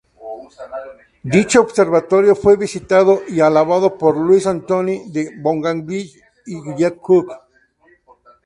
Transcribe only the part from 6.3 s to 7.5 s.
y James Cook.